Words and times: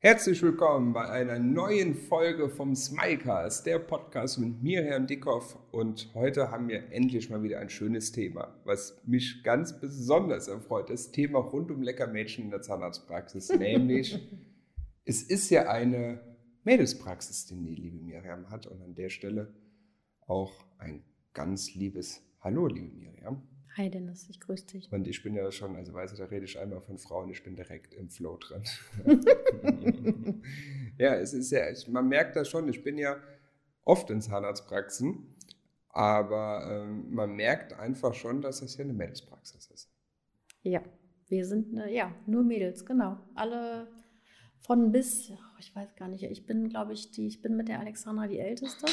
Herzlich 0.00 0.40
willkommen 0.44 0.92
bei 0.92 1.08
einer 1.10 1.40
neuen 1.40 1.96
Folge 1.96 2.48
vom 2.48 2.76
Smilecast, 2.76 3.66
der 3.66 3.80
Podcast 3.80 4.38
mit 4.38 4.62
mir, 4.62 4.84
Herrn 4.84 5.08
Dickhoff. 5.08 5.58
Und 5.72 6.14
heute 6.14 6.52
haben 6.52 6.68
wir 6.68 6.92
endlich 6.92 7.30
mal 7.30 7.42
wieder 7.42 7.58
ein 7.58 7.68
schönes 7.68 8.12
Thema, 8.12 8.54
was 8.62 9.02
mich 9.06 9.42
ganz 9.42 9.80
besonders 9.80 10.46
erfreut. 10.46 10.88
Das 10.88 11.10
Thema 11.10 11.40
rund 11.40 11.72
um 11.72 11.82
Leckermädchen 11.82 12.44
in 12.44 12.50
der 12.52 12.62
Zahnarztpraxis. 12.62 13.48
Nämlich, 13.58 14.20
es 15.04 15.24
ist 15.24 15.50
ja 15.50 15.68
eine 15.68 16.20
Mädelspraxis, 16.62 17.46
die 17.46 17.56
die 17.56 17.74
liebe 17.74 17.98
Miriam 17.98 18.50
hat. 18.50 18.68
Und 18.68 18.80
an 18.80 18.94
der 18.94 19.08
Stelle 19.08 19.52
auch 20.28 20.64
ein 20.78 21.02
ganz 21.34 21.74
liebes 21.74 22.22
Hallo, 22.40 22.68
liebe 22.68 22.94
Miriam. 22.94 23.42
Hi 23.78 23.88
Dennis, 23.88 24.28
ich 24.28 24.40
grüße 24.40 24.66
dich. 24.66 24.92
Und 24.92 25.06
ich 25.06 25.22
bin 25.22 25.36
ja 25.36 25.52
schon, 25.52 25.76
also 25.76 25.94
weißt 25.94 26.12
du, 26.12 26.18
da 26.18 26.24
rede 26.24 26.44
ich 26.44 26.58
einmal 26.58 26.80
von 26.80 26.98
Frauen, 26.98 27.30
ich 27.30 27.44
bin 27.44 27.54
direkt 27.54 27.94
im 27.94 28.10
Flow 28.10 28.36
drin. 28.36 28.64
ja, 30.98 31.14
es 31.14 31.32
ist 31.32 31.52
ja, 31.52 31.70
ich, 31.70 31.86
man 31.86 32.08
merkt 32.08 32.34
das 32.34 32.48
schon, 32.48 32.68
ich 32.68 32.82
bin 32.82 32.98
ja 32.98 33.22
oft 33.84 34.10
in 34.10 34.20
Zahnarztpraxen, 34.20 35.32
aber 35.90 36.66
ähm, 36.68 37.14
man 37.14 37.36
merkt 37.36 37.72
einfach 37.72 38.14
schon, 38.14 38.42
dass 38.42 38.58
das 38.58 38.74
hier 38.74 38.84
eine 38.84 38.94
Mädelspraxis 38.94 39.70
ist. 39.70 39.88
Ja, 40.62 40.82
wir 41.28 41.46
sind, 41.46 41.72
ne, 41.72 41.94
ja, 41.94 42.12
nur 42.26 42.42
Mädels, 42.42 42.84
genau. 42.84 43.20
Alle 43.36 43.86
von 44.58 44.90
bis, 44.90 45.30
oh, 45.30 45.58
ich 45.60 45.72
weiß 45.76 45.94
gar 45.94 46.08
nicht, 46.08 46.24
ich 46.24 46.46
bin, 46.46 46.68
glaube 46.68 46.94
ich, 46.94 47.12
die, 47.12 47.28
ich 47.28 47.40
bin 47.40 47.56
mit 47.56 47.68
der 47.68 47.78
Alexandra 47.78 48.26
die 48.26 48.40
Älteste. 48.40 48.86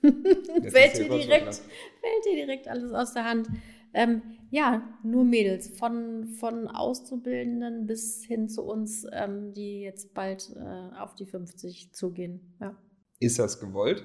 Fällt, 0.00 0.98
dir 0.98 1.08
direkt, 1.08 1.54
fällt 1.54 2.24
dir 2.26 2.36
direkt 2.36 2.68
alles 2.68 2.92
aus 2.92 3.12
der 3.12 3.24
Hand. 3.24 3.48
Ähm, 3.92 4.22
ja, 4.50 4.82
nur 5.02 5.24
Mädels, 5.24 5.68
von, 5.68 6.26
von 6.38 6.68
Auszubildenden 6.68 7.86
bis 7.86 8.24
hin 8.24 8.48
zu 8.48 8.62
uns, 8.62 9.06
ähm, 9.12 9.52
die 9.52 9.82
jetzt 9.82 10.14
bald 10.14 10.54
äh, 10.56 10.96
auf 10.98 11.14
die 11.14 11.26
50 11.26 11.92
zugehen. 11.92 12.56
Ja. 12.60 12.76
Ist 13.18 13.38
das 13.38 13.60
gewollt? 13.60 14.04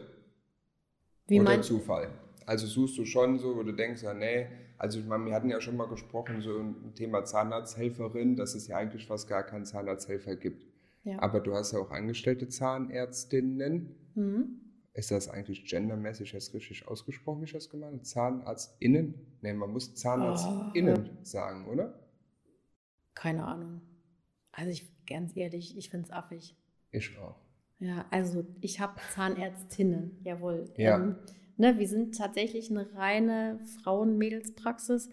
Wie 1.28 1.40
Oder 1.40 1.62
Zufall? 1.62 2.10
Also 2.46 2.68
suchst 2.68 2.98
du 2.98 3.06
schon 3.06 3.40
so, 3.40 3.56
wo 3.56 3.64
du 3.64 3.72
denkst, 3.72 4.04
ja, 4.04 4.14
nee, 4.14 4.48
also 4.78 5.00
ich 5.00 5.06
meine, 5.06 5.26
wir 5.26 5.34
hatten 5.34 5.50
ja 5.50 5.62
schon 5.62 5.78
mal 5.78 5.88
gesprochen, 5.88 6.42
so 6.42 6.60
ein 6.60 6.94
Thema 6.96 7.24
Zahnarzthelferin, 7.24 8.36
dass 8.36 8.56
es 8.56 8.68
ja 8.68 8.78
eigentlich 8.78 9.08
fast 9.08 9.28
gar 9.28 9.44
keinen 9.44 9.66
Zahnarzthelfer 9.66 10.36
gibt. 10.36 10.68
Ja. 11.04 11.22
Aber 11.22 11.40
du 11.40 11.54
hast 11.54 11.72
ja 11.72 11.80
auch 11.80 11.92
angestellte 11.92 12.50
Zahnärztinnen. 12.50 13.96
Mhm. 14.16 14.62
Ist 14.96 15.12
das 15.12 15.28
eigentlich 15.28 15.66
gendermäßig 15.66 16.32
jetzt 16.32 16.54
richtig 16.54 16.88
ausgesprochen, 16.88 17.42
wie 17.42 17.46
ich 17.46 17.52
das 17.52 17.70
gemeint 17.70 17.96
habe? 17.96 18.04
ZahnarztInnen? 18.04 19.14
Ne, 19.42 19.54
man 19.54 19.72
muss 19.72 19.94
ZahnarztInnen 19.94 21.10
oh. 21.10 21.20
sagen, 21.22 21.68
oder? 21.68 22.00
Keine 23.14 23.46
Ahnung. 23.46 23.82
Also 24.54 24.72
ich, 24.72 24.90
ganz 25.06 25.36
ehrlich, 25.36 25.78
ich 25.78 25.90
finde 25.90 26.06
es 26.06 26.12
affig. 26.12 26.56
Ich 26.92 27.18
auch. 27.18 27.36
Ja, 27.80 28.06
also 28.10 28.46
ich 28.62 28.80
habe 28.80 29.02
Zahnärztinnen, 29.14 30.18
jawohl. 30.24 30.72
Ja. 30.78 30.96
Ähm, 30.96 31.18
ne, 31.58 31.78
wir 31.78 31.90
sind 31.90 32.18
tatsächlich 32.18 32.72
eine 32.72 32.94
reine 32.96 33.60
Frauen-Mädels-Praxis. 33.84 35.10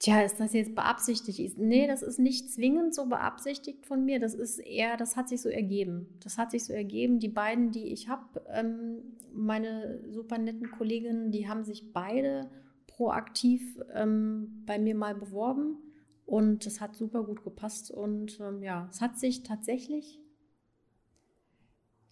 Tja, 0.00 0.22
ist 0.22 0.40
das 0.40 0.54
jetzt 0.54 0.74
beabsichtigt? 0.74 1.58
Nee, 1.58 1.86
das 1.86 2.02
ist 2.02 2.18
nicht 2.18 2.50
zwingend 2.50 2.94
so 2.94 3.04
beabsichtigt 3.04 3.84
von 3.84 4.02
mir. 4.06 4.18
Das 4.18 4.32
ist 4.32 4.58
eher, 4.58 4.96
das 4.96 5.14
hat 5.14 5.28
sich 5.28 5.42
so 5.42 5.50
ergeben. 5.50 6.18
Das 6.22 6.38
hat 6.38 6.52
sich 6.52 6.64
so 6.64 6.72
ergeben. 6.72 7.18
Die 7.18 7.28
beiden, 7.28 7.70
die 7.70 7.92
ich 7.92 8.08
habe, 8.08 8.42
ähm, 8.48 9.02
meine 9.34 10.00
super 10.08 10.38
netten 10.38 10.70
Kolleginnen, 10.70 11.32
die 11.32 11.50
haben 11.50 11.64
sich 11.64 11.92
beide 11.92 12.50
proaktiv 12.86 13.78
ähm, 13.92 14.62
bei 14.64 14.78
mir 14.78 14.94
mal 14.94 15.14
beworben. 15.14 15.76
Und 16.24 16.64
das 16.64 16.80
hat 16.80 16.96
super 16.96 17.22
gut 17.22 17.44
gepasst. 17.44 17.90
Und 17.90 18.40
ähm, 18.40 18.62
ja, 18.62 18.88
es 18.90 19.02
hat 19.02 19.18
sich 19.18 19.42
tatsächlich 19.42 20.18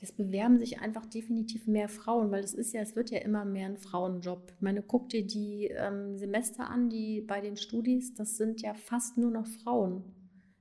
es 0.01 0.13
bewerben 0.13 0.59
sich 0.59 0.81
einfach 0.81 1.07
definitiv 1.07 1.67
mehr 1.67 1.89
Frauen, 1.89 2.31
weil 2.31 2.45
es 2.45 2.55
ist 2.55 2.73
ja, 2.73 2.81
es 2.81 2.95
wird 2.95 3.11
ja 3.11 3.19
immer 3.19 3.45
mehr 3.45 3.67
ein 3.67 3.79
Frauenjob. 3.79 4.53
Ich 4.55 4.63
meine, 4.63 4.83
guck 4.83 5.09
dir 5.09 5.27
die 5.27 5.67
ähm, 5.67 6.17
Semester 6.17 6.71
an, 6.71 6.89
die 6.89 7.21
bei 7.21 7.41
den 7.41 7.57
Studis, 7.57 8.15
das 8.15 8.37
sind 8.37 8.63
ja 8.63 8.75
fast 8.75 9.19
nur 9.19 9.31
noch 9.31 9.47
Frauen. 9.47 10.05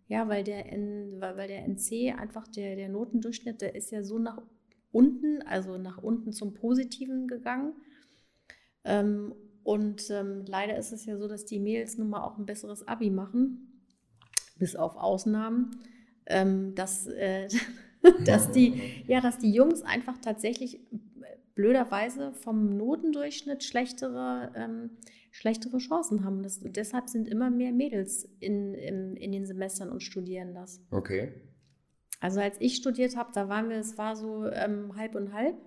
Ja, 0.07 0.27
weil 0.27 0.43
der, 0.43 0.71
N, 0.71 1.17
weil 1.19 1.47
der 1.47 1.67
NC 1.67 2.17
einfach 2.17 2.47
der, 2.47 2.75
der 2.75 2.89
Notendurchschnitt, 2.89 3.61
der 3.61 3.75
ist 3.75 3.91
ja 3.91 4.03
so 4.03 4.17
nach 4.17 4.41
unten, 4.91 5.41
also 5.43 5.77
nach 5.77 6.01
unten 6.01 6.31
zum 6.31 6.53
Positiven 6.53 7.27
gegangen. 7.27 7.73
Ähm, 8.85 9.35
und 9.63 10.09
ähm, 10.09 10.45
leider 10.47 10.77
ist 10.77 10.93
es 10.93 11.05
ja 11.05 11.17
so, 11.17 11.27
dass 11.27 11.45
die 11.45 11.59
Mädels 11.59 11.97
nun 11.97 12.09
mal 12.09 12.23
auch 12.23 12.37
ein 12.37 12.45
besseres 12.45 12.87
Abi 12.87 13.09
machen, 13.09 13.83
bis 14.57 14.77
auf 14.77 14.95
Ausnahmen. 14.95 15.71
Ähm, 16.25 16.73
das, 16.73 17.05
äh, 17.07 17.49
dass 18.25 18.51
die, 18.51 18.81
ja, 19.07 19.21
dass 19.21 19.37
die 19.37 19.51
Jungs 19.51 19.81
einfach 19.81 20.17
tatsächlich 20.19 20.79
blöderweise 21.57 22.33
vom 22.33 22.77
Notendurchschnitt 22.77 23.63
schlechtere, 23.63 24.51
ähm, 24.55 24.91
schlechtere 25.31 25.79
Chancen 25.79 26.23
haben. 26.23 26.43
Das, 26.43 26.59
deshalb 26.61 27.09
sind 27.09 27.27
immer 27.27 27.49
mehr 27.49 27.71
Mädels 27.71 28.29
in, 28.39 28.75
in, 28.75 29.15
in 29.17 29.31
den 29.31 29.45
Semestern 29.45 29.89
und 29.89 30.03
studieren 30.03 30.53
das. 30.53 30.79
Okay. 30.91 31.33
Also 32.19 32.39
als 32.39 32.57
ich 32.59 32.75
studiert 32.75 33.15
habe, 33.15 33.31
da 33.33 33.49
waren 33.49 33.69
wir, 33.69 33.77
es 33.77 33.97
war 33.97 34.15
so 34.15 34.45
ähm, 34.51 34.95
halb 34.95 35.15
und 35.15 35.33
halb. 35.33 35.57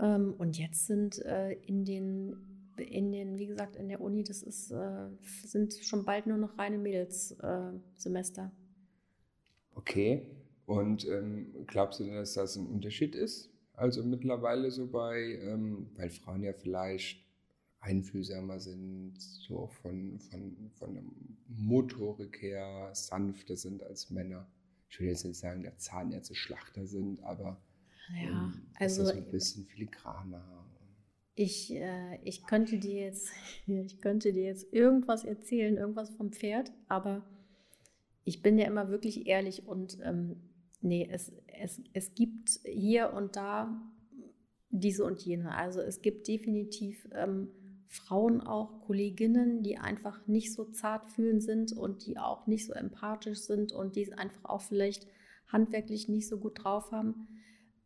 Ähm, 0.00 0.34
und 0.36 0.58
jetzt 0.58 0.86
sind 0.86 1.24
äh, 1.24 1.52
in 1.52 1.84
den, 1.84 2.74
in 2.76 3.12
den, 3.12 3.38
wie 3.38 3.46
gesagt, 3.46 3.76
in 3.76 3.88
der 3.88 4.00
Uni, 4.00 4.24
das 4.24 4.42
ist, 4.42 4.72
äh, 4.72 5.08
sind 5.44 5.74
schon 5.74 6.04
bald 6.04 6.26
nur 6.26 6.38
noch 6.38 6.58
reine 6.58 6.78
Mädels-Semester. 6.78 8.52
Äh, 8.52 9.78
okay. 9.78 10.26
Und 10.66 11.06
ähm, 11.06 11.54
glaubst 11.66 12.00
du, 12.00 12.06
dass 12.06 12.34
das 12.34 12.56
ein 12.56 12.66
Unterschied 12.66 13.14
ist? 13.14 13.50
Also 13.74 14.02
mittlerweile 14.02 14.70
so 14.70 14.86
bei, 14.86 15.38
ähm, 15.42 15.90
weil 15.94 16.10
Frauen 16.10 16.42
ja 16.42 16.52
vielleicht 16.52 17.24
einfühlsamer 17.80 18.58
sind, 18.58 19.14
so 19.20 19.68
von, 19.68 20.18
von, 20.18 20.70
von 20.74 20.94
der 20.94 21.04
Motorik 21.48 22.42
her 22.42 22.90
sanfter 22.92 23.56
sind 23.56 23.82
als 23.82 24.10
Männer. 24.10 24.48
Ich 24.88 24.98
will 24.98 25.08
jetzt 25.08 25.24
nicht 25.24 25.38
sagen, 25.38 25.62
dass 25.62 25.78
Zahnärzte 25.78 26.34
Schlachter 26.34 26.86
sind, 26.86 27.22
aber 27.22 27.60
ja, 28.14 28.28
ähm, 28.28 28.62
also 28.78 29.02
ist 29.02 29.10
das 29.10 29.16
ein 29.16 29.30
bisschen 29.30 29.66
filigraner. 29.66 30.64
Ich, 31.34 31.74
äh, 31.74 32.18
ich, 32.24 32.46
könnte 32.46 32.78
dir 32.78 33.02
jetzt, 33.02 33.28
ich 33.66 34.00
könnte 34.00 34.32
dir 34.32 34.44
jetzt 34.44 34.72
irgendwas 34.72 35.24
erzählen, 35.24 35.76
irgendwas 35.76 36.10
vom 36.10 36.32
Pferd, 36.32 36.72
aber 36.88 37.24
ich 38.24 38.42
bin 38.42 38.58
ja 38.58 38.66
immer 38.66 38.88
wirklich 38.88 39.26
ehrlich 39.26 39.66
und 39.66 39.98
ähm, 40.02 40.40
nee, 40.80 41.08
es, 41.10 41.32
es, 41.60 41.80
es 41.92 42.14
gibt 42.14 42.60
hier 42.64 43.12
und 43.12 43.36
da 43.36 43.82
diese 44.70 45.04
und 45.04 45.20
jene. 45.22 45.54
Also 45.54 45.80
es 45.80 46.02
gibt 46.02 46.28
definitiv 46.28 47.08
ähm, 47.12 47.48
Frauen 47.88 48.40
auch, 48.40 48.80
Kolleginnen, 48.80 49.62
die 49.62 49.78
einfach 49.78 50.26
nicht 50.26 50.52
so 50.52 50.64
zartfühlend 50.64 51.42
sind 51.42 51.72
und 51.72 52.06
die 52.06 52.18
auch 52.18 52.46
nicht 52.46 52.66
so 52.66 52.72
empathisch 52.72 53.40
sind 53.40 53.72
und 53.72 53.96
die 53.96 54.02
es 54.02 54.12
einfach 54.12 54.44
auch 54.44 54.60
vielleicht 54.60 55.06
handwerklich 55.48 56.08
nicht 56.08 56.28
so 56.28 56.38
gut 56.38 56.64
drauf 56.64 56.90
haben. 56.90 57.28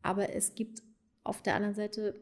Aber 0.03 0.34
es 0.34 0.55
gibt 0.55 0.83
auf 1.22 1.43
der 1.43 1.55
anderen 1.55 1.75
Seite 1.75 2.15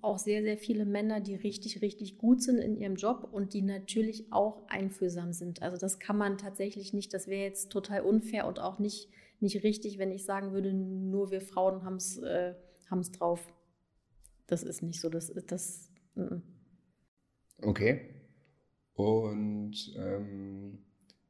auch 0.00 0.18
sehr, 0.18 0.42
sehr 0.42 0.58
viele 0.58 0.84
Männer, 0.84 1.20
die 1.20 1.34
richtig, 1.34 1.82
richtig 1.82 2.18
gut 2.18 2.42
sind 2.42 2.58
in 2.58 2.76
ihrem 2.76 2.94
Job 2.96 3.28
und 3.32 3.52
die 3.52 3.62
natürlich 3.62 4.32
auch 4.32 4.66
einfühlsam 4.68 5.32
sind. 5.32 5.62
Also 5.62 5.76
das 5.76 5.98
kann 5.98 6.16
man 6.16 6.38
tatsächlich 6.38 6.92
nicht, 6.92 7.12
das 7.12 7.26
wäre 7.26 7.42
jetzt 7.42 7.70
total 7.70 8.02
unfair 8.02 8.46
und 8.46 8.60
auch 8.60 8.78
nicht 8.78 9.08
nicht 9.40 9.62
richtig, 9.62 9.98
wenn 9.98 10.10
ich 10.10 10.24
sagen 10.24 10.52
würde, 10.52 10.72
nur 10.72 11.30
wir 11.30 11.40
Frauen 11.40 11.84
haben 11.84 11.96
es 11.96 12.18
äh, 12.18 12.54
drauf. 13.18 13.52
Das 14.46 14.62
ist 14.62 14.82
nicht 14.82 15.00
so. 15.00 15.08
Das 15.08 15.32
das. 15.46 15.90
Mm. 16.14 16.36
Okay. 17.62 18.00
Und 18.94 19.94
ähm, 19.96 20.78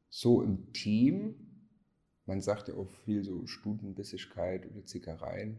so 0.09 0.43
im 0.43 0.73
Team, 0.73 1.35
man 2.27 2.41
sagt 2.41 2.69
ja 2.69 2.75
auch 2.75 2.89
viel 3.05 3.25
so 3.25 3.47
Stutenbissigkeit 3.47 4.71
oder 4.71 4.85
Zickereien. 4.85 5.59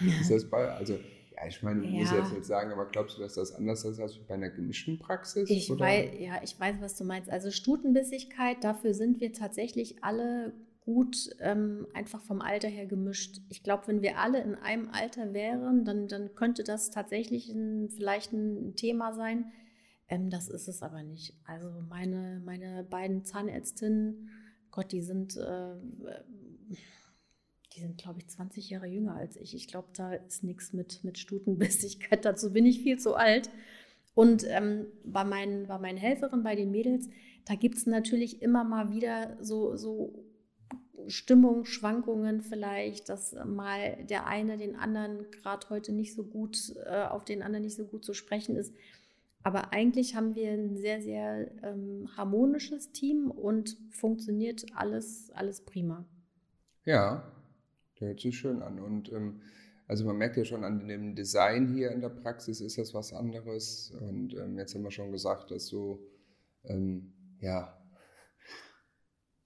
ist 0.20 0.30
das 0.30 0.48
bei, 0.48 0.68
also 0.70 0.98
ja, 1.36 1.46
ich 1.46 1.62
meine, 1.62 1.80
du 1.80 1.86
ja. 1.86 2.00
musst 2.00 2.12
jetzt 2.12 2.32
nicht 2.32 2.44
sagen, 2.44 2.72
aber 2.72 2.86
glaubst 2.86 3.16
du, 3.16 3.22
dass 3.22 3.34
das 3.34 3.52
anders 3.52 3.84
ist 3.84 3.98
als 3.98 4.18
bei 4.18 4.34
einer 4.34 4.50
gemischten 4.50 4.98
Praxis? 4.98 5.48
Ich 5.50 5.68
weiß, 5.68 6.10
ja, 6.18 6.40
ich 6.42 6.58
weiß, 6.58 6.76
was 6.80 6.96
du 6.96 7.04
meinst. 7.04 7.30
Also 7.30 7.50
Stutenbissigkeit, 7.50 8.62
dafür 8.62 8.94
sind 8.94 9.20
wir 9.20 9.32
tatsächlich 9.32 10.02
alle 10.02 10.52
gut 10.84 11.30
ähm, 11.40 11.86
einfach 11.94 12.20
vom 12.20 12.40
Alter 12.40 12.68
her 12.68 12.86
gemischt. 12.86 13.40
Ich 13.48 13.62
glaube, 13.62 13.88
wenn 13.88 14.02
wir 14.02 14.18
alle 14.18 14.42
in 14.42 14.54
einem 14.54 14.90
Alter 14.90 15.32
wären, 15.32 15.84
dann, 15.84 16.08
dann 16.08 16.34
könnte 16.34 16.62
das 16.62 16.90
tatsächlich 16.90 17.48
ein, 17.48 17.88
vielleicht 17.88 18.32
ein 18.32 18.76
Thema 18.76 19.14
sein. 19.14 19.50
Ähm, 20.08 20.28
das 20.28 20.48
ist 20.48 20.68
es 20.68 20.82
aber 20.82 21.02
nicht. 21.02 21.40
Also 21.46 21.70
meine, 21.88 22.42
meine 22.44 22.84
beiden 22.84 23.24
Zahnärztinnen, 23.24 24.28
Gott, 24.70 24.92
die 24.92 25.02
sind, 25.02 25.36
äh, 25.36 25.74
die 27.74 27.80
sind, 27.80 27.98
glaube 27.98 28.20
ich, 28.20 28.28
20 28.28 28.70
Jahre 28.70 28.86
jünger 28.86 29.16
als 29.16 29.36
ich. 29.36 29.54
Ich 29.54 29.68
glaube, 29.68 29.88
da 29.96 30.14
ist 30.14 30.44
nichts 30.44 30.72
mit, 30.72 31.02
mit 31.02 31.18
Stutenbissigkeit. 31.18 32.24
Dazu 32.24 32.52
bin 32.52 32.66
ich 32.66 32.82
viel 32.82 32.98
zu 32.98 33.14
alt. 33.14 33.50
Und 34.14 34.44
ähm, 34.48 34.86
bei, 35.04 35.24
meinen, 35.24 35.66
bei 35.66 35.78
meinen 35.78 35.98
Helferinnen, 35.98 36.44
bei 36.44 36.54
den 36.54 36.70
Mädels, 36.70 37.08
da 37.46 37.54
gibt 37.56 37.76
es 37.76 37.86
natürlich 37.86 38.42
immer 38.42 38.62
mal 38.62 38.90
wieder 38.90 39.36
so, 39.40 39.76
so 39.76 40.24
Stimmungsschwankungen 41.08 42.40
vielleicht, 42.40 43.08
dass 43.08 43.34
mal 43.44 44.04
der 44.08 44.26
eine 44.26 44.56
den 44.56 44.76
anderen 44.76 45.30
gerade 45.30 45.68
heute 45.68 45.92
nicht 45.92 46.14
so 46.14 46.24
gut, 46.24 46.74
äh, 46.86 47.04
auf 47.04 47.24
den 47.24 47.42
anderen 47.42 47.64
nicht 47.64 47.76
so 47.76 47.84
gut 47.84 48.04
zu 48.04 48.14
sprechen 48.14 48.56
ist. 48.56 48.72
Aber 49.42 49.72
eigentlich 49.72 50.14
haben 50.14 50.34
wir 50.36 50.52
ein 50.52 50.78
sehr, 50.78 51.02
sehr 51.02 51.50
ähm, 51.62 52.08
harmonisches 52.16 52.92
Team 52.92 53.30
und 53.30 53.76
funktioniert 53.90 54.64
alles, 54.74 55.30
alles 55.32 55.60
prima. 55.60 56.06
Ja, 56.86 57.33
hört 58.04 58.20
sich 58.20 58.38
schön 58.38 58.62
an. 58.62 58.78
Und 58.78 59.12
ähm, 59.12 59.40
also 59.86 60.04
man 60.04 60.16
merkt 60.16 60.36
ja 60.36 60.44
schon 60.44 60.64
an 60.64 60.88
dem 60.88 61.14
Design 61.14 61.74
hier 61.74 61.90
in 61.90 62.00
der 62.00 62.08
Praxis 62.08 62.60
ist 62.60 62.78
das 62.78 62.94
was 62.94 63.12
anderes. 63.12 63.92
Und 64.00 64.34
ähm, 64.34 64.58
jetzt 64.58 64.74
haben 64.74 64.82
wir 64.82 64.90
schon 64.90 65.12
gesagt, 65.12 65.50
dass 65.50 65.66
so, 65.66 66.06
ähm, 66.64 67.12
ja, 67.40 67.78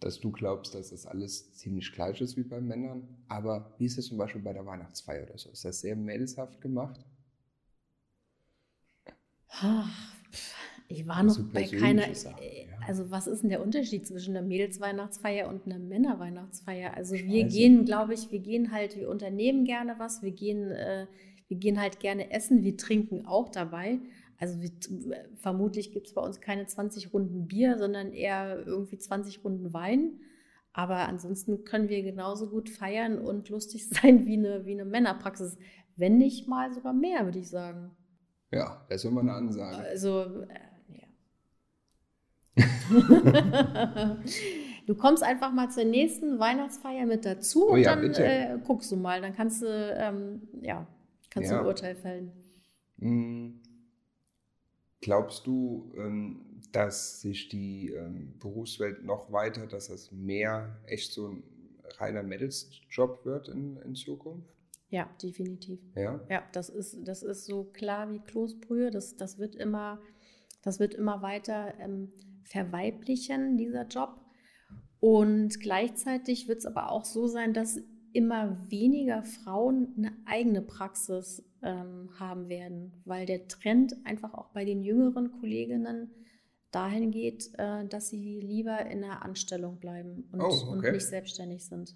dass 0.01 0.21
du 0.21 0.31
glaubst, 0.31 0.75
dass 0.75 0.91
das 0.91 1.07
alles 1.07 1.55
ziemlich 1.55 1.93
gleich 1.93 2.21
ist 2.21 2.37
wie 2.37 2.45
bei 2.45 2.61
Männern. 2.61 3.25
Aber 3.29 3.75
wie 3.79 3.87
ist 3.87 3.99
das 3.99 4.07
zum 4.07 4.19
Beispiel 4.19 4.43
bei 4.43 4.53
der 4.53 4.65
Weihnachtsfeier 4.65 5.25
oder 5.25 5.39
so? 5.39 5.51
Ist 5.51 5.65
das 5.65 5.81
sehr 5.81 5.97
mädelshaft 5.97 6.61
gemacht? 6.61 7.05
Ich 10.89 11.07
war 11.07 11.23
noch 11.23 11.39
bei 11.53 11.65
keiner. 11.65 12.15
Sachen, 12.15 12.43
äh, 12.43 12.63
ja. 12.63 12.79
Also, 12.87 13.11
was 13.11 13.27
ist 13.27 13.43
denn 13.43 13.51
der 13.51 13.63
Unterschied 13.63 14.07
zwischen 14.07 14.35
einer 14.35 14.47
Mädelsweihnachtsfeier 14.47 15.49
und 15.49 15.67
einer 15.67 15.79
Männerweihnachtsfeier? 15.79 16.95
Also, 16.97 17.15
wir 17.15 17.45
gehen, 17.45 17.85
glaube 17.85 18.15
ich, 18.15 18.33
wir 18.33 18.39
gehen 18.39 18.73
halt, 18.73 18.97
wir 18.97 19.11
unternehmen 19.11 19.65
gerne 19.65 19.97
was, 19.99 20.23
wir 20.23 20.33
gehen, 20.33 20.71
äh, 20.71 21.07
wir 21.49 21.59
gehen 21.59 21.79
halt 21.79 22.01
gerne 22.01 22.31
essen, 22.31 22.63
wir 22.63 22.79
trinken 22.79 23.27
auch 23.27 23.51
dabei. 23.51 23.99
Also, 24.39 24.63
wir, 24.63 24.71
vermutlich 25.37 25.93
gibt 25.93 26.07
es 26.07 26.15
bei 26.15 26.23
uns 26.23 26.41
keine 26.41 26.67
20 26.67 27.13
Runden 27.13 27.47
Bier, 27.47 27.77
sondern 27.77 28.15
eher 28.15 28.67
irgendwie 28.67 28.97
20 28.97 29.45
Runden 29.45 29.75
Wein. 29.75 30.21
Aber 30.73 31.09
ansonsten 31.09 31.65
können 31.65 31.91
wir 31.91 32.03
genauso 32.03 32.49
gut 32.49 32.71
feiern 32.71 33.19
und 33.19 33.51
lustig 33.51 33.89
sein 33.91 34.25
wie 34.25 34.39
eine, 34.39 34.65
wie 34.65 34.73
eine 34.73 34.87
Männerpraxis. 34.87 35.59
Wenn 35.97 36.17
nicht 36.17 36.49
mal 36.49 36.73
sogar 36.73 36.95
mehr, 36.95 37.27
würde 37.27 37.41
ich 37.41 37.51
sagen. 37.51 37.91
Ja, 38.51 38.87
das 38.89 39.05
ist 39.05 39.11
immer 39.11 39.21
eine 39.21 39.35
Ansage. 39.35 39.77
Also, 39.77 40.23
äh. 40.45 40.68
du 44.87 44.95
kommst 44.95 45.23
einfach 45.23 45.53
mal 45.53 45.71
zur 45.71 45.85
nächsten 45.85 46.39
Weihnachtsfeier 46.39 47.07
mit 47.07 47.25
dazu 47.25 47.69
oh, 47.69 47.73
und 47.73 47.81
ja, 47.81 47.95
dann 47.95 48.13
äh, 48.15 48.59
guckst 48.67 48.91
du 48.93 48.97
mal. 48.97 49.21
Dann 49.21 49.35
kannst 49.35 49.63
du, 49.63 49.67
ähm, 49.67 50.43
ja, 50.63 50.87
kannst 51.31 51.51
ja. 51.51 51.57
du 51.57 51.63
ein 51.63 51.67
Urteil 51.67 51.95
fällen. 51.97 52.33
Hm. 52.99 53.61
Glaubst 55.01 55.47
du, 55.47 55.93
ähm, 55.97 56.41
dass 56.73 57.21
sich 57.21 57.49
die 57.49 57.91
ähm, 57.91 58.35
Berufswelt 58.39 59.05
noch 59.05 59.33
weiter, 59.33 59.67
dass 59.67 59.89
das 59.89 60.13
mehr 60.13 60.79
echt 60.87 61.13
so 61.13 61.29
ein 61.29 61.43
reiner 61.99 62.23
Mädelsjob 62.23 63.25
wird 63.25 63.49
in, 63.49 63.77
in 63.79 63.95
Zukunft? 63.95 64.49
Ja, 64.91 65.09
definitiv. 65.23 65.81
Ja. 65.95 66.21
Ja, 66.29 66.43
das 66.53 66.71
ist, 66.71 66.97
das 67.07 67.23
ist 67.23 67.45
so 67.45 67.65
klar 67.65 68.11
wie 68.11 68.21
Kloßbrühe. 68.21 68.91
Das, 68.91 69.17
das, 69.17 69.39
wird, 69.39 69.55
immer, 69.55 70.01
das 70.63 70.81
wird 70.81 70.95
immer 70.95 71.21
weiter 71.21 71.75
ähm, 71.79 72.11
verweiblichen, 72.49 73.57
dieser 73.57 73.87
Job. 73.87 74.21
Und 75.01 75.61
gleichzeitig 75.61 76.49
wird 76.49 76.59
es 76.59 76.67
aber 76.67 76.91
auch 76.91 77.05
so 77.05 77.27
sein, 77.27 77.53
dass 77.53 77.81
immer 78.13 78.59
weniger 78.69 79.23
Frauen 79.23 79.95
eine 79.97 80.17
eigene 80.27 80.63
Praxis 80.63 81.45
ähm, 81.63 82.11
haben 82.19 82.49
werden, 82.49 83.03
weil 83.05 83.27
der 83.27 83.49
Trend 83.49 83.95
einfach 84.05 84.35
auch 84.35 84.51
bei 84.51 84.65
den 84.65 84.83
jüngeren 84.83 85.31
Kolleginnen 85.41 86.11
dahin 86.71 87.11
geht, 87.11 87.51
äh, 87.59 87.87
dass 87.87 88.09
sie 88.09 88.41
lieber 88.41 88.87
in 88.87 89.03
der 89.03 89.23
Anstellung 89.23 89.79
bleiben 89.79 90.29
und, 90.33 90.41
oh, 90.41 90.47
okay. 90.47 90.69
und 90.71 90.93
nicht 90.93 91.07
selbstständig 91.07 91.67
sind. 91.67 91.95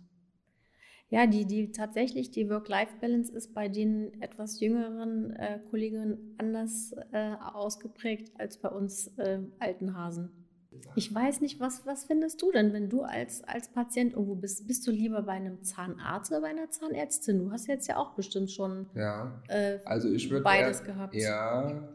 Ja, 1.08 1.26
die, 1.26 1.44
die 1.44 1.72
tatsächlich, 1.72 2.30
die 2.30 2.48
Work-Life-Balance 2.48 3.32
ist 3.32 3.52
bei 3.52 3.68
den 3.68 4.18
etwas 4.22 4.60
jüngeren 4.60 5.30
äh, 5.36 5.60
Kolleginnen 5.68 6.34
anders 6.38 6.94
äh, 7.12 7.34
ausgeprägt 7.52 8.32
als 8.40 8.58
bei 8.58 8.70
uns 8.70 9.08
äh, 9.18 9.40
alten 9.58 9.94
Hasen. 9.94 10.41
Ich 10.94 11.14
weiß 11.14 11.40
nicht, 11.40 11.60
was, 11.60 11.86
was 11.86 12.04
findest 12.04 12.42
du 12.42 12.52
denn, 12.52 12.72
wenn 12.72 12.88
du 12.88 13.02
als, 13.02 13.42
als 13.44 13.68
Patient 13.68 14.12
irgendwo 14.12 14.34
bist? 14.34 14.66
Bist 14.66 14.86
du 14.86 14.90
lieber 14.90 15.22
bei 15.22 15.32
einem 15.32 15.62
Zahnarzt 15.62 16.30
oder 16.30 16.42
bei 16.42 16.48
einer 16.48 16.70
Zahnärztin? 16.70 17.38
Du 17.38 17.50
hast 17.50 17.66
jetzt 17.66 17.88
ja 17.88 17.96
auch 17.96 18.14
bestimmt 18.14 18.50
schon 18.50 18.86
ja. 18.94 19.42
Äh, 19.48 19.78
also 19.84 20.12
ich 20.12 20.28
beides 20.42 20.80
eher, 20.80 20.86
gehabt. 20.86 21.14
Ja. 21.14 21.88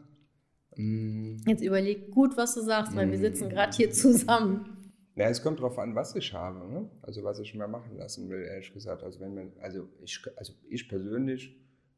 Mm. 0.76 1.36
Jetzt 1.46 1.62
überleg 1.62 2.10
gut, 2.10 2.36
was 2.36 2.54
du 2.54 2.60
sagst, 2.60 2.94
weil 2.96 3.06
mm. 3.06 3.10
wir 3.12 3.18
sitzen 3.18 3.48
gerade 3.48 3.76
hier 3.76 3.90
zusammen. 3.90 4.78
Ja, 5.18 5.28
es 5.28 5.42
kommt 5.42 5.58
darauf 5.58 5.78
an, 5.78 5.96
was 5.96 6.14
ich 6.14 6.32
habe, 6.32 6.58
ne? 6.72 6.88
also 7.02 7.24
was 7.24 7.40
ich 7.40 7.52
mir 7.52 7.66
machen 7.66 7.96
lassen 7.96 8.28
will, 8.28 8.42
ehrlich 8.42 8.72
gesagt. 8.72 9.02
Also 9.02 9.18
wenn 9.18 9.34
man, 9.34 9.52
also 9.60 9.88
ich, 10.00 10.24
also 10.36 10.52
ich 10.68 10.88
persönlich 10.88 11.56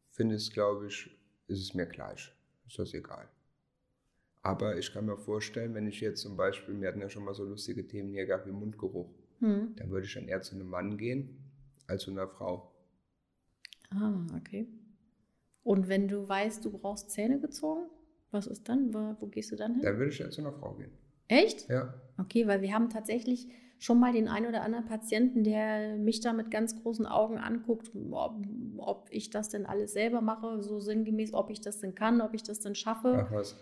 finde 0.09 0.37
es, 0.37 0.51
glaube 0.51 0.87
ich, 0.87 1.11
ist 1.47 1.61
es 1.61 1.75
mir 1.75 1.85
gleich. 1.85 2.33
Ist 2.67 2.79
das 2.79 2.95
egal. 2.95 3.29
Aber 4.43 4.79
ich 4.79 4.93
kann 4.93 5.07
mir 5.07 5.19
vorstellen, 5.19 5.75
wenn 5.75 5.87
ich 5.87 6.01
jetzt 6.01 6.23
zum 6.23 6.37
Beispiel, 6.37 6.81
wir 6.81 6.89
hatten 6.89 7.01
ja 7.01 7.09
schon 7.09 7.25
mal 7.25 7.35
so 7.35 7.45
lustige 7.45 7.87
Themen 7.87 8.09
hier 8.09 8.27
gehabt 8.27 8.47
wie 8.47 8.53
Mundgeruch, 8.53 9.11
hm. 9.41 9.75
dann 9.77 9.91
würde 9.91 10.07
ich 10.07 10.15
dann 10.15 10.29
eher 10.29 10.41
zu 10.41 10.55
einem 10.55 10.69
Mann 10.69 10.97
gehen 10.97 11.39
als 11.87 12.03
zu 12.03 12.11
einer 12.11 12.29
Frau. 12.29 12.73
Ah, 13.91 14.27
okay. 14.37 14.67
Und 15.63 15.89
wenn 15.89 16.09
du 16.09 16.29
weißt, 16.29 16.65
du 16.65 16.71
brauchst 16.71 17.11
Zähne 17.11 17.39
gezogen, 17.39 17.83
was 18.31 18.47
ist 18.47 18.69
dann? 18.69 18.95
Wo, 18.95 19.17
wo 19.21 19.27
gehst 19.27 19.53
du 19.53 19.57
dann 19.57 19.75
hin? 19.75 19.83
Dann 19.83 19.99
würde 19.99 20.11
ich 20.11 20.19
ja 20.19 20.31
zu 20.31 20.41
einer 20.41 20.53
Frau 20.53 20.75
gehen. 20.75 20.93
Echt? 21.29 21.69
Ja. 21.69 21.95
Okay, 22.19 22.47
weil 22.47 22.63
wir 22.63 22.73
haben 22.73 22.89
tatsächlich 22.89 23.49
schon 23.79 23.99
mal 23.99 24.13
den 24.13 24.29
einen 24.29 24.47
oder 24.47 24.63
anderen 24.63 24.85
Patienten, 24.85 25.43
der 25.43 25.97
mich 25.97 26.21
da 26.21 26.33
mit 26.33 26.51
ganz 26.51 26.81
großen 26.83 27.07
Augen 27.07 27.39
anguckt, 27.39 27.91
ob, 28.11 28.37
ob, 28.77 29.09
ich 29.11 29.31
das 29.31 29.49
denn 29.49 29.65
alles 29.65 29.93
selber 29.93 30.21
mache, 30.21 30.63
so 30.63 30.81
sinngemäß, 30.81 31.33
ob 31.35 31.51
ich 31.51 31.61
das 31.61 31.81
denn 31.81 31.95
kann, 31.95 32.21
ob 32.21 32.35
ich 32.35 32.43
das 32.43 32.61
denn 32.61 32.75
schaffe. 32.75 33.27
Ach 33.27 33.33
was. 33.33 33.57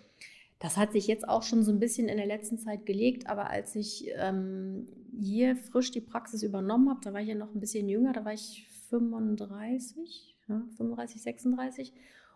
Das 0.58 0.76
hat 0.76 0.92
sich 0.92 1.06
jetzt 1.06 1.28
auch 1.28 1.42
schon 1.42 1.62
so 1.62 1.70
ein 1.70 1.78
bisschen 1.78 2.08
in 2.08 2.16
der 2.16 2.26
letzten 2.26 2.58
Zeit 2.58 2.84
gelegt, 2.84 3.28
aber 3.28 3.48
als 3.48 3.76
ich 3.76 4.08
ähm, 4.16 4.88
hier 5.20 5.56
frisch 5.56 5.92
die 5.92 6.00
Praxis 6.00 6.42
übernommen 6.42 6.88
habe, 6.90 7.00
da 7.02 7.12
war 7.12 7.20
ich 7.20 7.28
ja 7.28 7.36
noch 7.36 7.54
ein 7.54 7.60
bisschen 7.60 7.88
jünger, 7.88 8.12
da 8.12 8.24
war 8.24 8.32
ich 8.32 8.66
35, 8.90 10.36
ja, 10.48 10.62
35, 10.76 11.22
36. 11.22 11.92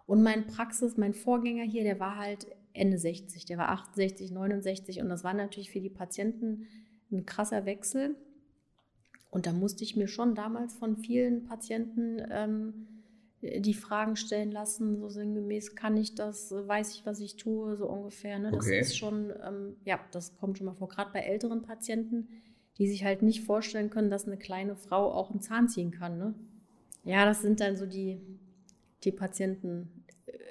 Und 0.07 0.23
mein 0.23 0.47
Praxis, 0.47 0.97
mein 0.97 1.15
Vorgänger 1.15 1.65
hier, 1.65 1.83
der 1.83 1.99
war 1.99 2.17
halt 2.17 2.47
Ende 2.75 2.99
60, 2.99 3.45
der 3.45 3.59
war 3.59 3.71
68, 3.71 4.31
69 4.31 5.01
und 5.01 5.09
das 5.09 5.25
war 5.25 5.35
natürlich 5.35 5.71
für 5.71 5.81
die 5.81 5.91
Patienten 5.91 6.67
ein 7.11 7.27
krasser 7.27 7.67
Wechsel. 7.67 8.17
Und 9.31 9.47
da 9.47 9.53
musste 9.53 9.83
ich 9.83 9.97
mir 9.97 10.09
schon 10.09 10.35
damals 10.35 10.75
von 10.75 10.97
vielen 10.97 11.45
Patienten 11.45 12.19
ähm, 12.31 12.87
die 13.43 13.75
Fragen 13.75 14.15
stellen 14.15 14.53
lassen, 14.53 14.97
so 14.97 15.09
sinngemäß, 15.09 15.75
kann 15.75 15.97
ich 15.97 16.15
das, 16.15 16.53
weiß 16.53 16.95
ich, 16.95 17.05
was 17.05 17.19
ich 17.21 17.37
tue, 17.37 17.77
so 17.77 17.87
ungefähr. 17.87 18.39
Ne? 18.39 18.53
Das 18.53 18.67
okay. 18.67 18.81
ist 18.81 18.97
schon, 18.97 19.33
ähm, 19.45 19.77
ja, 19.85 19.99
das 20.13 20.37
kommt 20.37 20.59
schon 20.59 20.67
mal 20.67 20.75
vor, 20.75 20.89
gerade 20.89 21.11
bei 21.13 21.21
älteren 21.21 21.63
Patienten, 21.63 22.29
die 22.79 22.87
sich 22.89 23.05
halt 23.05 23.23
nicht 23.23 23.43
vorstellen 23.45 23.91
können, 23.91 24.11
dass 24.11 24.27
eine 24.27 24.39
kleine 24.39 24.77
Frau 24.77 25.13
auch 25.13 25.31
einen 25.31 25.41
Zahn 25.41 25.69
ziehen 25.69 25.91
kann. 25.91 26.19
Ne? 26.19 26.35
Ja, 27.05 27.25
das 27.25 27.43
sind 27.43 27.61
dann 27.61 27.77
so 27.77 27.85
die, 27.85 28.21
die 29.03 29.13
Patienten, 29.13 30.03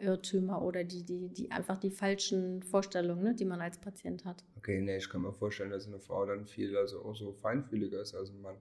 Irrtümer 0.01 0.61
oder 0.61 0.83
die, 0.83 1.03
die, 1.03 1.29
die 1.29 1.51
einfach 1.51 1.77
die 1.77 1.91
falschen 1.91 2.61
Vorstellungen, 2.63 3.23
ne, 3.23 3.35
die 3.35 3.45
man 3.45 3.61
als 3.61 3.77
Patient 3.79 4.25
hat. 4.25 4.43
Okay, 4.57 4.81
nee, 4.81 4.97
ich 4.97 5.09
kann 5.09 5.21
mir 5.21 5.31
vorstellen, 5.31 5.71
dass 5.71 5.87
eine 5.87 5.99
Frau 5.99 6.25
dann 6.25 6.45
viel, 6.45 6.75
also 6.75 7.03
auch 7.03 7.15
so 7.15 7.31
feinfühliger 7.31 8.01
ist 8.01 8.15
als 8.15 8.31
ein 8.31 8.41
Mann. 8.41 8.57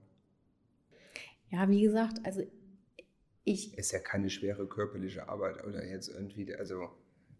Ja, 1.49 1.67
wie 1.69 1.81
gesagt, 1.81 2.19
also 2.23 2.43
ich. 3.43 3.77
Ist 3.77 3.91
ja 3.91 3.99
keine 3.99 4.29
schwere 4.29 4.67
körperliche 4.67 5.29
Arbeit 5.29 5.63
oder 5.65 5.85
jetzt 5.85 6.09
irgendwie, 6.09 6.53
also 6.55 6.89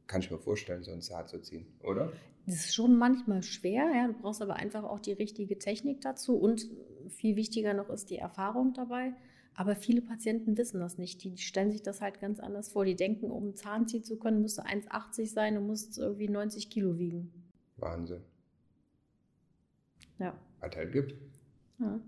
kann 0.07 0.21
ich 0.21 0.31
mir 0.31 0.39
vorstellen, 0.39 0.83
so 0.83 0.91
ein 0.91 1.01
Zart 1.01 1.29
zu 1.29 1.39
ziehen, 1.39 1.67
oder? 1.83 2.11
Das 2.45 2.55
ist 2.55 2.75
schon 2.75 2.97
manchmal 2.97 3.43
schwer, 3.43 3.89
ja. 3.95 4.07
Du 4.07 4.13
brauchst 4.13 4.41
aber 4.41 4.55
einfach 4.55 4.83
auch 4.83 4.99
die 4.99 5.13
richtige 5.13 5.57
Technik 5.57 6.01
dazu 6.01 6.37
und 6.37 6.67
viel 7.09 7.35
wichtiger 7.35 7.73
noch 7.73 7.89
ist 7.89 8.09
die 8.09 8.17
Erfahrung 8.17 8.73
dabei. 8.73 9.13
Aber 9.53 9.75
viele 9.75 10.01
Patienten 10.01 10.57
wissen 10.57 10.79
das 10.79 10.97
nicht. 10.97 11.23
Die 11.23 11.37
stellen 11.37 11.71
sich 11.71 11.81
das 11.81 12.01
halt 12.01 12.21
ganz 12.21 12.39
anders 12.39 12.69
vor. 12.69 12.85
Die 12.85 12.95
denken, 12.95 13.29
um 13.29 13.43
einen 13.43 13.55
Zahn 13.55 13.87
ziehen 13.87 14.03
zu 14.03 14.17
können, 14.17 14.41
musst 14.41 14.57
du 14.57 14.63
1,80 14.63 15.27
sein 15.27 15.57
und 15.57 15.67
musst 15.67 15.97
irgendwie 15.97 16.29
90 16.29 16.69
Kilo 16.69 16.97
wiegen. 16.97 17.31
Wahnsinn. 17.77 18.21
Ja. 20.19 20.39
Was 20.61 20.75
halt 20.75 20.93
gibt. 20.93 21.15
Ja. 21.79 21.99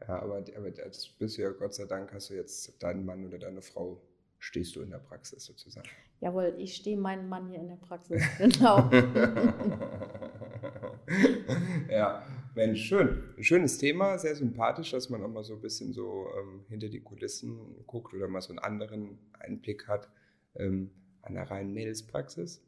Ja, 0.00 0.20
aber, 0.20 0.44
aber 0.56 0.70
das 0.70 1.08
bist 1.08 1.38
du 1.38 1.42
ja 1.42 1.50
Gott 1.50 1.74
sei 1.74 1.84
Dank, 1.84 2.12
hast 2.12 2.30
du 2.30 2.34
jetzt 2.34 2.82
deinen 2.82 3.04
Mann 3.04 3.26
oder 3.26 3.38
deine 3.38 3.62
Frau, 3.62 4.02
stehst 4.38 4.76
du 4.76 4.82
in 4.82 4.90
der 4.90 4.98
Praxis 4.98 5.44
sozusagen. 5.44 5.88
Jawohl, 6.20 6.54
ich 6.58 6.76
stehe 6.76 6.96
meinen 6.96 7.28
Mann 7.28 7.48
hier 7.48 7.60
in 7.60 7.68
der 7.68 7.76
Praxis, 7.76 8.22
genau. 8.38 8.90
ja, 11.90 12.26
Mensch, 12.54 12.82
schön. 12.82 13.34
Ein 13.36 13.44
schönes 13.44 13.78
Thema, 13.78 14.18
sehr 14.18 14.34
sympathisch, 14.34 14.92
dass 14.92 15.10
man 15.10 15.22
auch 15.22 15.28
mal 15.28 15.44
so 15.44 15.54
ein 15.54 15.60
bisschen 15.60 15.92
so 15.92 16.26
ähm, 16.38 16.64
hinter 16.68 16.88
die 16.88 17.00
Kulissen 17.00 17.84
guckt 17.86 18.14
oder 18.14 18.28
mal 18.28 18.40
so 18.40 18.50
einen 18.50 18.60
anderen 18.60 19.18
Einblick 19.38 19.88
hat 19.88 20.08
ähm, 20.54 20.90
an 21.22 21.34
der 21.34 21.50
reinen 21.50 21.72
Mädelspraxis. 21.72 22.62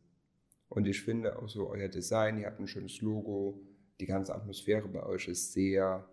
Und 0.69 0.87
ich 0.87 1.03
finde 1.03 1.39
auch 1.39 1.49
so 1.49 1.71
euer 1.71 1.89
Design, 1.89 2.39
ihr 2.39 2.47
habt 2.47 2.61
ein 2.61 2.69
schönes 2.69 3.01
Logo, 3.01 3.61
die 4.01 4.07
ganze 4.07 4.35
Atmosphäre 4.35 4.89
bei 4.89 5.05
euch 5.05 5.29
ist 5.29 5.53
sehr, 5.53 6.09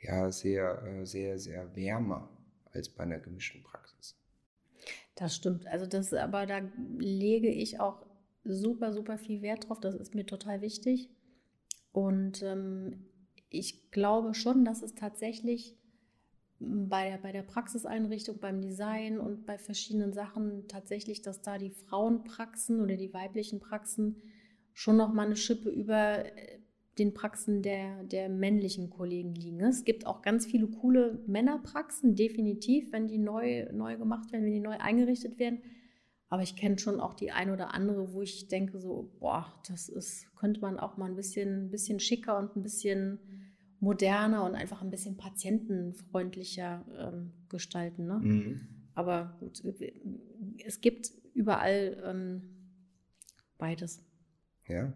ja 0.00 0.30
sehr, 0.30 0.82
äh, 0.82 1.04
sehr, 1.04 1.38
sehr 1.38 1.74
wärmer 1.74 2.28
als 2.72 2.88
bei 2.88 3.04
einer 3.04 3.18
gemischten 3.18 3.62
Praxis. 3.62 4.16
Das 5.14 5.34
stimmt. 5.34 5.66
Also 5.66 5.86
das, 5.86 6.12
aber 6.12 6.46
da 6.46 6.60
lege 6.98 7.48
ich 7.48 7.80
auch 7.80 8.06
super, 8.44 8.92
super 8.92 9.18
viel 9.18 9.42
Wert 9.42 9.68
drauf. 9.68 9.80
Das 9.80 9.94
ist 9.94 10.14
mir 10.14 10.26
total 10.26 10.60
wichtig. 10.60 11.10
Und 11.92 12.42
ähm, 12.42 13.06
ich 13.50 13.90
glaube 13.90 14.34
schon, 14.34 14.64
dass 14.64 14.82
es 14.82 14.94
tatsächlich 14.94 15.76
bei 16.60 17.10
der, 17.10 17.18
bei 17.18 17.32
der 17.32 17.42
Praxiseinrichtung, 17.42 18.38
beim 18.38 18.60
Design 18.60 19.18
und 19.18 19.46
bei 19.46 19.58
verschiedenen 19.58 20.12
Sachen 20.12 20.66
tatsächlich, 20.68 21.22
dass 21.22 21.40
da 21.40 21.56
die 21.56 21.70
Frauenpraxen 21.70 22.80
oder 22.80 22.96
die 22.96 23.14
weiblichen 23.14 23.60
Praxen 23.60 24.22
schon 24.72 24.96
noch 24.96 25.12
mal 25.12 25.26
eine 25.26 25.36
Schippe 25.36 25.70
über 25.70 26.24
äh, 26.24 26.60
den 26.98 27.14
Praxen 27.14 27.62
der, 27.62 28.02
der 28.04 28.28
männlichen 28.28 28.90
Kollegen 28.90 29.34
liegen. 29.34 29.60
Es 29.60 29.84
gibt 29.84 30.06
auch 30.06 30.22
ganz 30.22 30.46
viele 30.46 30.66
coole 30.66 31.22
Männerpraxen, 31.26 32.14
definitiv, 32.14 32.92
wenn 32.92 33.06
die 33.06 33.18
neu, 33.18 33.66
neu 33.72 33.96
gemacht 33.96 34.32
werden, 34.32 34.44
wenn 34.44 34.52
die 34.52 34.60
neu 34.60 34.76
eingerichtet 34.78 35.38
werden. 35.38 35.60
Aber 36.28 36.42
ich 36.42 36.56
kenne 36.56 36.78
schon 36.78 37.00
auch 37.00 37.14
die 37.14 37.30
ein 37.30 37.50
oder 37.50 37.72
andere, 37.72 38.12
wo 38.12 38.20
ich 38.20 38.48
denke 38.48 38.78
so, 38.80 39.10
boah, 39.18 39.46
das 39.66 39.88
ist, 39.88 40.34
könnte 40.36 40.60
man 40.60 40.78
auch 40.78 40.96
mal 40.96 41.08
ein 41.08 41.16
bisschen, 41.16 41.70
bisschen 41.70 42.00
schicker 42.00 42.38
und 42.38 42.54
ein 42.56 42.62
bisschen 42.62 43.18
moderner 43.80 44.44
und 44.44 44.54
einfach 44.54 44.82
ein 44.82 44.90
bisschen 44.90 45.16
patientenfreundlicher 45.16 46.84
ähm, 46.98 47.32
gestalten. 47.48 48.06
Ne? 48.06 48.18
Mhm. 48.18 48.60
Aber 48.94 49.36
gut, 49.40 49.62
es 50.64 50.80
gibt 50.80 51.12
überall 51.32 52.02
ähm, 52.04 52.42
beides. 53.56 54.02
Ja, 54.66 54.92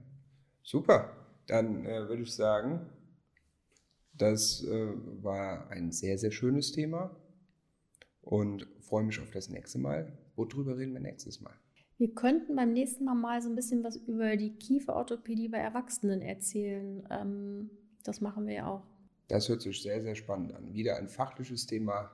super. 0.63 1.22
Dann 1.47 1.85
äh, 1.85 2.09
würde 2.09 2.23
ich 2.23 2.35
sagen, 2.35 2.87
das 4.15 4.65
äh, 4.65 4.93
war 5.23 5.69
ein 5.71 5.93
sehr, 5.93 6.19
sehr 6.19 6.31
schönes 6.31 6.73
Thema 6.73 7.17
und 8.21 8.67
freue 8.81 9.05
mich 9.05 9.21
auf 9.21 9.31
das 9.31 9.49
nächste 9.49 9.79
Mal. 9.79 10.13
Worüber 10.37 10.77
reden 10.77 10.93
wir 10.93 11.01
nächstes 11.01 11.41
Mal? 11.41 11.55
Wir 11.99 12.15
könnten 12.15 12.57
beim 12.57 12.73
nächsten 12.73 13.05
Mal 13.05 13.15
mal 13.15 13.41
so 13.43 13.49
ein 13.49 13.55
bisschen 13.55 13.85
was 13.85 13.97
über 13.97 14.37
die 14.37 14.55
Kieferorthopädie 14.57 15.49
bei 15.49 15.59
Erwachsenen 15.59 16.21
erzählen. 16.21 17.07
Ähm, 17.11 17.71
das 18.03 18.21
machen 18.21 18.47
wir 18.47 18.55
ja 18.55 18.67
auch. 18.67 18.83
Das 19.29 19.49
hört 19.49 19.63
sich 19.63 19.83
sehr, 19.83 20.03
sehr 20.03 20.15
spannend 20.15 20.55
an. 20.55 20.75
Wieder 20.75 20.97
ein 20.97 21.09
fachliches 21.09 21.67
Thema 21.67 22.11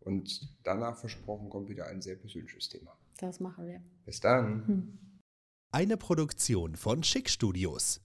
und 0.00 0.56
danach 0.62 0.96
versprochen 0.96 1.48
kommt 1.50 1.68
wieder 1.68 1.86
ein 1.86 2.00
sehr 2.00 2.16
persönliches 2.16 2.68
Thema. 2.68 2.96
Das 3.18 3.40
machen 3.40 3.66
wir. 3.66 3.82
Bis 4.04 4.20
dann. 4.20 4.66
Hm. 4.66 4.98
Eine 5.72 5.96
Produktion 5.96 6.76
von 6.76 7.02
Schick 7.02 7.28
Studios. 7.28 8.03